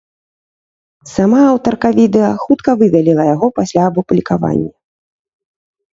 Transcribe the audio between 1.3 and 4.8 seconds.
аўтарка відэа хутка выдаліла яго пасля апублікавання.